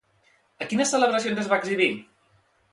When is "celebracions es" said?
0.95-1.53